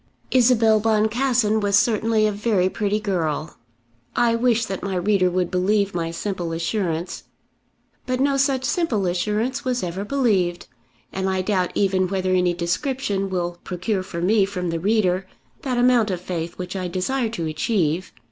Isabel 0.31 0.79
Boncassen 0.79 1.59
was 1.59 1.75
certainly 1.77 2.25
a 2.25 2.31
very 2.31 2.69
pretty 2.69 2.99
girl. 2.99 3.57
I 4.15 4.33
wish 4.35 4.65
that 4.65 4.81
my 4.81 4.95
reader 4.95 5.29
would 5.29 5.51
believe 5.51 5.93
my 5.93 6.09
simple 6.09 6.53
assurance. 6.53 7.25
But 8.07 8.19
no 8.19 8.35
such 8.35 8.63
simple 8.65 9.05
assurance 9.05 9.63
was 9.63 9.83
ever 9.83 10.03
believed, 10.03 10.65
and 11.13 11.29
I 11.29 11.43
doubt 11.43 11.69
even 11.75 12.07
whether 12.07 12.33
any 12.33 12.55
description 12.55 13.29
will 13.29 13.59
procure 13.63 14.01
for 14.01 14.21
me 14.23 14.43
from 14.43 14.71
the 14.71 14.79
reader 14.79 15.27
that 15.61 15.77
amount 15.77 16.09
of 16.09 16.19
faith 16.19 16.57
which 16.57 16.75
I 16.75 16.87
desire 16.87 17.29
to 17.29 17.45
achieve. 17.45 18.11